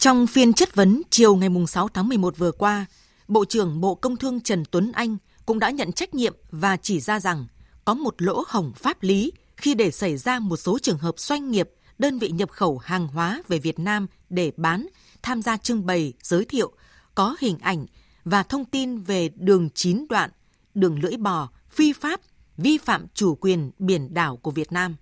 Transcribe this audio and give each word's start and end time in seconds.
Trong 0.00 0.26
phiên 0.26 0.52
chất 0.52 0.74
vấn 0.74 1.02
chiều 1.10 1.36
ngày 1.36 1.48
6 1.68 1.88
tháng 1.88 2.08
11 2.08 2.38
vừa 2.38 2.52
qua, 2.52 2.86
Bộ 3.28 3.44
trưởng 3.44 3.80
Bộ 3.80 3.94
Công 3.94 4.16
Thương 4.16 4.40
Trần 4.40 4.64
Tuấn 4.70 4.92
Anh 4.92 5.16
cũng 5.46 5.58
đã 5.58 5.70
nhận 5.70 5.92
trách 5.92 6.14
nhiệm 6.14 6.34
và 6.50 6.76
chỉ 6.76 7.00
ra 7.00 7.20
rằng 7.20 7.46
có 7.84 7.94
một 7.94 8.22
lỗ 8.22 8.44
hổng 8.48 8.72
pháp 8.76 9.02
lý 9.02 9.32
khi 9.56 9.74
để 9.74 9.90
xảy 9.90 10.16
ra 10.16 10.38
một 10.38 10.56
số 10.56 10.78
trường 10.78 10.98
hợp 10.98 11.18
doanh 11.18 11.50
nghiệp, 11.50 11.70
đơn 11.98 12.18
vị 12.18 12.28
nhập 12.28 12.50
khẩu 12.50 12.78
hàng 12.78 13.08
hóa 13.08 13.42
về 13.48 13.58
Việt 13.58 13.78
Nam 13.78 14.06
để 14.30 14.52
bán, 14.56 14.86
tham 15.22 15.42
gia 15.42 15.56
trưng 15.56 15.86
bày, 15.86 16.12
giới 16.22 16.44
thiệu, 16.44 16.72
có 17.14 17.36
hình 17.40 17.58
ảnh 17.58 17.86
và 18.24 18.42
thông 18.42 18.64
tin 18.64 18.98
về 18.98 19.28
đường 19.28 19.68
chín 19.74 20.06
đoạn, 20.08 20.30
đường 20.74 20.98
lưỡi 21.02 21.16
bò, 21.16 21.48
phi 21.70 21.92
pháp, 21.92 22.20
vi 22.56 22.78
phạm 22.78 23.06
chủ 23.14 23.34
quyền 23.34 23.70
biển 23.78 24.14
đảo 24.14 24.36
của 24.36 24.50
Việt 24.50 24.72
Nam. 24.72 24.96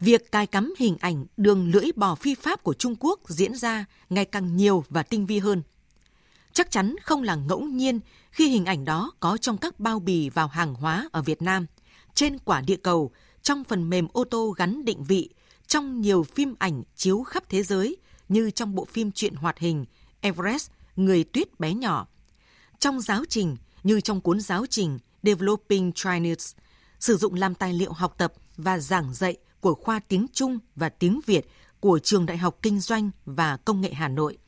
Việc 0.00 0.32
cài 0.32 0.46
cắm 0.46 0.74
hình 0.78 0.96
ảnh 1.00 1.26
đường 1.36 1.70
lưỡi 1.70 1.92
bò 1.96 2.14
phi 2.14 2.34
pháp 2.34 2.62
của 2.62 2.74
Trung 2.74 2.96
Quốc 3.00 3.20
diễn 3.28 3.54
ra 3.54 3.84
ngày 4.10 4.24
càng 4.24 4.56
nhiều 4.56 4.84
và 4.88 5.02
tinh 5.02 5.26
vi 5.26 5.38
hơn. 5.38 5.62
Chắc 6.52 6.70
chắn 6.70 6.94
không 7.02 7.22
là 7.22 7.34
ngẫu 7.34 7.60
nhiên 7.60 8.00
khi 8.30 8.48
hình 8.48 8.64
ảnh 8.64 8.84
đó 8.84 9.12
có 9.20 9.36
trong 9.36 9.56
các 9.56 9.80
bao 9.80 10.00
bì 10.00 10.28
vào 10.28 10.48
hàng 10.48 10.74
hóa 10.74 11.08
ở 11.12 11.22
Việt 11.22 11.42
Nam, 11.42 11.66
trên 12.14 12.38
quả 12.38 12.60
địa 12.60 12.76
cầu, 12.76 13.10
trong 13.42 13.64
phần 13.64 13.90
mềm 13.90 14.08
ô 14.12 14.24
tô 14.24 14.54
gắn 14.56 14.84
định 14.84 15.04
vị, 15.04 15.28
trong 15.66 16.00
nhiều 16.00 16.22
phim 16.22 16.54
ảnh 16.58 16.82
chiếu 16.96 17.22
khắp 17.22 17.42
thế 17.48 17.62
giới 17.62 17.96
như 18.28 18.50
trong 18.50 18.74
bộ 18.74 18.84
phim 18.84 19.12
truyện 19.12 19.34
hoạt 19.34 19.58
hình 19.58 19.84
Everest, 20.20 20.70
Người 20.96 21.24
tuyết 21.24 21.60
bé 21.60 21.74
nhỏ. 21.74 22.06
Trong 22.78 23.00
giáo 23.00 23.24
trình 23.28 23.56
như 23.82 24.00
trong 24.00 24.20
cuốn 24.20 24.40
giáo 24.40 24.66
trình 24.70 24.98
Developing 25.22 25.92
Chinese, 25.92 26.56
sử 27.00 27.16
dụng 27.16 27.34
làm 27.34 27.54
tài 27.54 27.72
liệu 27.72 27.92
học 27.92 28.14
tập 28.18 28.32
và 28.56 28.78
giảng 28.78 29.14
dạy 29.14 29.36
của 29.60 29.74
khoa 29.74 30.00
tiếng 30.08 30.26
Trung 30.32 30.58
và 30.76 30.88
tiếng 30.88 31.20
Việt 31.26 31.48
của 31.80 31.98
Trường 31.98 32.26
Đại 32.26 32.36
học 32.36 32.58
Kinh 32.62 32.80
doanh 32.80 33.10
và 33.24 33.56
Công 33.56 33.80
nghệ 33.80 33.92
Hà 33.92 34.08
Nội. 34.08 34.38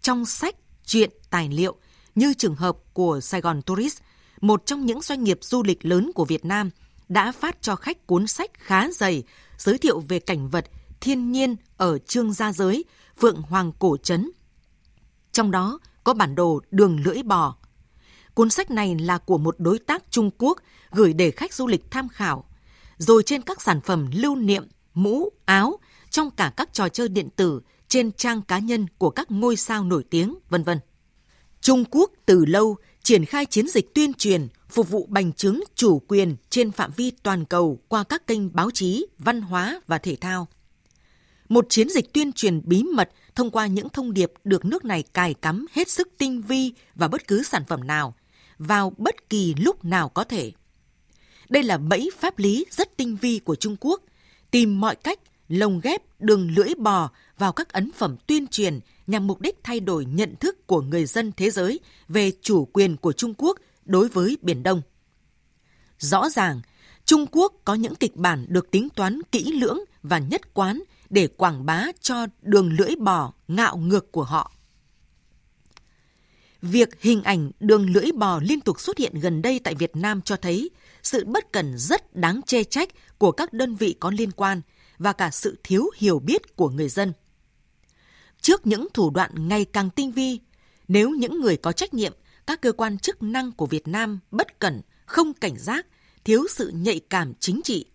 Trong 0.00 0.24
sách, 0.24 0.56
truyện, 0.84 1.10
tài 1.30 1.48
liệu 1.48 1.76
như 2.14 2.34
trường 2.34 2.54
hợp 2.54 2.76
của 2.92 3.20
Sài 3.20 3.40
Gòn 3.40 3.62
Tourist, 3.62 3.98
một 4.40 4.66
trong 4.66 4.86
những 4.86 5.00
doanh 5.00 5.24
nghiệp 5.24 5.38
du 5.42 5.62
lịch 5.62 5.84
lớn 5.84 6.10
của 6.14 6.24
Việt 6.24 6.44
Nam, 6.44 6.70
đã 7.08 7.32
phát 7.32 7.62
cho 7.62 7.76
khách 7.76 8.06
cuốn 8.06 8.26
sách 8.26 8.50
khá 8.54 8.88
dày 8.90 9.22
giới 9.58 9.78
thiệu 9.78 10.00
về 10.00 10.18
cảnh 10.18 10.48
vật 10.48 10.66
thiên 11.00 11.32
nhiên 11.32 11.56
ở 11.76 11.98
Trương 11.98 12.32
Gia 12.32 12.52
Giới, 12.52 12.84
Phượng 13.20 13.42
Hoàng 13.42 13.72
Cổ 13.78 13.96
Trấn. 13.96 14.30
Trong 15.32 15.50
đó 15.50 15.78
có 16.04 16.14
bản 16.14 16.34
đồ 16.34 16.60
đường 16.70 17.00
lưỡi 17.04 17.22
bò. 17.22 17.56
Cuốn 18.34 18.50
sách 18.50 18.70
này 18.70 18.96
là 18.98 19.18
của 19.18 19.38
một 19.38 19.54
đối 19.58 19.78
tác 19.78 20.04
Trung 20.10 20.30
Quốc 20.38 20.58
gửi 20.90 21.12
để 21.12 21.30
khách 21.30 21.54
du 21.54 21.66
lịch 21.66 21.90
tham 21.90 22.08
khảo 22.08 22.44
rồi 23.00 23.22
trên 23.22 23.42
các 23.42 23.62
sản 23.62 23.80
phẩm 23.80 24.10
lưu 24.12 24.36
niệm, 24.36 24.64
mũ, 24.94 25.28
áo, 25.44 25.78
trong 26.10 26.30
cả 26.30 26.52
các 26.56 26.72
trò 26.72 26.88
chơi 26.88 27.08
điện 27.08 27.28
tử, 27.36 27.60
trên 27.88 28.12
trang 28.12 28.42
cá 28.42 28.58
nhân 28.58 28.86
của 28.98 29.10
các 29.10 29.30
ngôi 29.30 29.56
sao 29.56 29.84
nổi 29.84 30.04
tiếng, 30.10 30.38
vân 30.48 30.62
vân. 30.62 30.78
Trung 31.60 31.84
Quốc 31.90 32.10
từ 32.26 32.44
lâu 32.44 32.76
triển 33.02 33.24
khai 33.24 33.46
chiến 33.46 33.68
dịch 33.68 33.94
tuyên 33.94 34.14
truyền 34.14 34.48
phục 34.68 34.90
vụ 34.90 35.06
bành 35.06 35.32
trướng 35.32 35.60
chủ 35.74 36.02
quyền 36.08 36.36
trên 36.50 36.70
phạm 36.70 36.90
vi 36.96 37.10
toàn 37.10 37.44
cầu 37.44 37.80
qua 37.88 38.04
các 38.04 38.26
kênh 38.26 38.54
báo 38.54 38.70
chí, 38.70 39.06
văn 39.18 39.40
hóa 39.40 39.80
và 39.86 39.98
thể 39.98 40.16
thao. 40.20 40.48
Một 41.48 41.66
chiến 41.68 41.88
dịch 41.88 42.12
tuyên 42.12 42.32
truyền 42.32 42.60
bí 42.64 42.82
mật 42.82 43.10
thông 43.34 43.50
qua 43.50 43.66
những 43.66 43.88
thông 43.88 44.12
điệp 44.12 44.32
được 44.44 44.64
nước 44.64 44.84
này 44.84 45.02
cài 45.02 45.34
cắm 45.34 45.66
hết 45.72 45.88
sức 45.88 46.08
tinh 46.18 46.42
vi 46.42 46.72
vào 46.94 47.08
bất 47.08 47.26
cứ 47.26 47.42
sản 47.42 47.64
phẩm 47.68 47.86
nào, 47.86 48.14
vào 48.58 48.92
bất 48.96 49.30
kỳ 49.30 49.54
lúc 49.54 49.84
nào 49.84 50.08
có 50.08 50.24
thể. 50.24 50.52
Đây 51.50 51.62
là 51.62 51.78
bẫy 51.78 52.10
pháp 52.18 52.38
lý 52.38 52.66
rất 52.70 52.96
tinh 52.96 53.16
vi 53.16 53.38
của 53.38 53.54
Trung 53.54 53.76
Quốc, 53.80 54.02
tìm 54.50 54.80
mọi 54.80 54.96
cách 54.96 55.18
lồng 55.48 55.80
ghép 55.80 56.02
đường 56.20 56.50
lưỡi 56.50 56.74
bò 56.74 57.10
vào 57.38 57.52
các 57.52 57.72
ấn 57.72 57.92
phẩm 57.92 58.16
tuyên 58.26 58.46
truyền 58.46 58.80
nhằm 59.06 59.26
mục 59.26 59.40
đích 59.40 59.58
thay 59.62 59.80
đổi 59.80 60.04
nhận 60.04 60.36
thức 60.36 60.66
của 60.66 60.80
người 60.80 61.04
dân 61.06 61.32
thế 61.36 61.50
giới 61.50 61.80
về 62.08 62.32
chủ 62.42 62.64
quyền 62.64 62.96
của 62.96 63.12
Trung 63.12 63.34
Quốc 63.38 63.58
đối 63.84 64.08
với 64.08 64.38
Biển 64.42 64.62
Đông. 64.62 64.82
Rõ 65.98 66.28
ràng, 66.28 66.60
Trung 67.04 67.26
Quốc 67.32 67.52
có 67.64 67.74
những 67.74 67.94
kịch 67.94 68.16
bản 68.16 68.46
được 68.48 68.70
tính 68.70 68.88
toán 68.88 69.22
kỹ 69.32 69.52
lưỡng 69.52 69.78
và 70.02 70.18
nhất 70.18 70.54
quán 70.54 70.82
để 71.10 71.26
quảng 71.26 71.66
bá 71.66 71.86
cho 72.00 72.26
đường 72.42 72.72
lưỡi 72.72 72.96
bò 72.96 73.32
ngạo 73.48 73.76
ngược 73.76 74.12
của 74.12 74.24
họ. 74.24 74.52
Việc 76.62 77.00
hình 77.00 77.22
ảnh 77.22 77.50
đường 77.60 77.90
lưỡi 77.90 78.12
bò 78.12 78.40
liên 78.42 78.60
tục 78.60 78.80
xuất 78.80 78.98
hiện 78.98 79.20
gần 79.20 79.42
đây 79.42 79.60
tại 79.64 79.74
Việt 79.74 79.96
Nam 79.96 80.22
cho 80.22 80.36
thấy 80.36 80.70
sự 81.02 81.24
bất 81.24 81.52
cần 81.52 81.78
rất 81.78 82.16
đáng 82.16 82.40
chê 82.46 82.64
trách 82.64 82.88
của 83.18 83.32
các 83.32 83.52
đơn 83.52 83.74
vị 83.74 83.94
có 84.00 84.10
liên 84.10 84.30
quan 84.30 84.60
và 84.98 85.12
cả 85.12 85.30
sự 85.30 85.58
thiếu 85.64 85.90
hiểu 85.96 86.18
biết 86.18 86.56
của 86.56 86.68
người 86.68 86.88
dân. 86.88 87.12
Trước 88.40 88.66
những 88.66 88.88
thủ 88.94 89.10
đoạn 89.10 89.48
ngày 89.48 89.64
càng 89.64 89.90
tinh 89.90 90.12
vi, 90.12 90.40
nếu 90.88 91.10
những 91.10 91.40
người 91.40 91.56
có 91.56 91.72
trách 91.72 91.94
nhiệm, 91.94 92.12
các 92.46 92.60
cơ 92.60 92.72
quan 92.72 92.98
chức 92.98 93.22
năng 93.22 93.52
của 93.52 93.66
Việt 93.66 93.88
Nam 93.88 94.20
bất 94.30 94.58
cẩn, 94.58 94.80
không 95.06 95.34
cảnh 95.34 95.58
giác, 95.58 95.86
thiếu 96.24 96.46
sự 96.50 96.72
nhạy 96.74 97.00
cảm 97.10 97.34
chính 97.40 97.60
trị, 97.64 97.86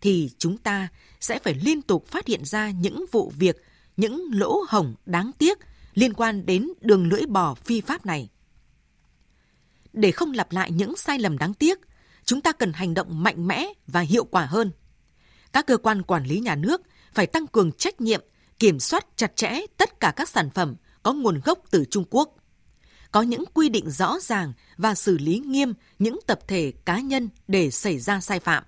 thì 0.00 0.30
chúng 0.38 0.58
ta 0.58 0.88
sẽ 1.20 1.38
phải 1.38 1.54
liên 1.54 1.82
tục 1.82 2.06
phát 2.06 2.26
hiện 2.26 2.44
ra 2.44 2.70
những 2.70 3.04
vụ 3.12 3.32
việc, 3.38 3.56
những 3.96 4.28
lỗ 4.32 4.64
hổng 4.68 4.94
đáng 5.06 5.30
tiếc 5.38 5.58
liên 5.94 6.12
quan 6.12 6.46
đến 6.46 6.68
đường 6.80 7.08
lưỡi 7.08 7.26
bò 7.26 7.54
phi 7.54 7.80
pháp 7.80 8.06
này. 8.06 8.28
Để 9.92 10.10
không 10.10 10.32
lặp 10.32 10.52
lại 10.52 10.70
những 10.70 10.96
sai 10.96 11.18
lầm 11.18 11.38
đáng 11.38 11.54
tiếc, 11.54 11.78
chúng 12.24 12.40
ta 12.40 12.52
cần 12.52 12.72
hành 12.72 12.94
động 12.94 13.22
mạnh 13.22 13.46
mẽ 13.46 13.66
và 13.86 14.00
hiệu 14.00 14.24
quả 14.24 14.46
hơn. 14.46 14.70
Các 15.52 15.66
cơ 15.66 15.76
quan 15.76 16.02
quản 16.02 16.24
lý 16.24 16.40
nhà 16.40 16.54
nước 16.54 16.82
phải 17.12 17.26
tăng 17.26 17.46
cường 17.46 17.72
trách 17.72 18.00
nhiệm, 18.00 18.20
kiểm 18.58 18.80
soát 18.80 19.06
chặt 19.16 19.36
chẽ 19.36 19.60
tất 19.76 20.00
cả 20.00 20.12
các 20.16 20.28
sản 20.28 20.50
phẩm 20.50 20.76
có 21.02 21.12
nguồn 21.12 21.40
gốc 21.44 21.58
từ 21.70 21.84
Trung 21.90 22.04
Quốc. 22.10 22.36
Có 23.12 23.22
những 23.22 23.44
quy 23.54 23.68
định 23.68 23.90
rõ 23.90 24.18
ràng 24.20 24.52
và 24.76 24.94
xử 24.94 25.18
lý 25.18 25.38
nghiêm 25.38 25.72
những 25.98 26.18
tập 26.26 26.40
thể 26.48 26.72
cá 26.84 27.00
nhân 27.00 27.28
để 27.48 27.70
xảy 27.70 27.98
ra 27.98 28.20
sai 28.20 28.40
phạm. 28.40 28.64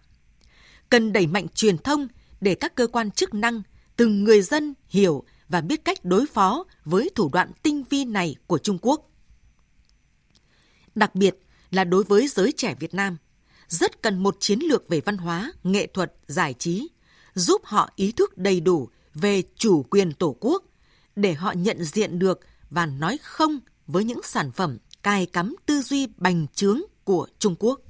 Cần 0.89 1.13
đẩy 1.13 1.27
mạnh 1.27 1.47
truyền 1.55 1.79
thông 1.79 2.09
để 2.41 2.55
các 2.55 2.75
cơ 2.75 2.87
quan 2.87 3.11
chức 3.11 3.35
năng, 3.35 3.63
từng 3.97 4.25
người 4.25 4.43
dân 4.43 4.75
hiểu 4.89 5.25
và 5.53 5.61
biết 5.61 5.85
cách 5.85 6.05
đối 6.05 6.27
phó 6.27 6.65
với 6.85 7.11
thủ 7.15 7.31
đoạn 7.33 7.53
tinh 7.63 7.85
vi 7.91 8.05
này 8.05 8.37
của 8.47 8.59
Trung 8.59 8.79
Quốc. 8.83 9.11
Đặc 10.95 11.15
biệt 11.15 11.39
là 11.71 11.85
đối 11.85 12.05
với 12.05 12.29
giới 12.29 12.53
trẻ 12.57 12.75
Việt 12.81 12.95
Nam, 12.95 13.17
rất 13.69 14.03
cần 14.03 14.19
một 14.23 14.37
chiến 14.41 14.59
lược 14.63 14.89
về 14.89 15.01
văn 15.01 15.17
hóa, 15.17 15.53
nghệ 15.63 15.87
thuật, 15.87 16.15
giải 16.27 16.55
trí, 16.55 16.89
giúp 17.35 17.63
họ 17.65 17.91
ý 17.97 18.13
thức 18.13 18.39
đầy 18.39 18.61
đủ 18.61 18.89
về 19.15 19.43
chủ 19.57 19.83
quyền 19.83 20.13
Tổ 20.13 20.37
quốc, 20.41 20.65
để 21.17 21.35
họ 21.35 21.53
nhận 21.53 21.85
diện 21.85 22.19
được 22.19 22.41
và 22.71 22.87
nói 22.87 23.19
không 23.23 23.59
với 23.87 24.05
những 24.05 24.21
sản 24.25 24.53
phẩm 24.53 24.79
cài 25.03 25.27
cắm 25.27 25.57
tư 25.67 25.83
duy 25.83 26.07
bành 26.17 26.47
trướng 26.55 26.81
của 27.05 27.27
Trung 27.39 27.55
Quốc. 27.59 27.81